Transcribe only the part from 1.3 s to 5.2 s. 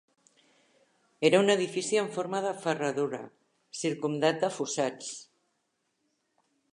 un edifici en forma de ferradura circumdat de fossats.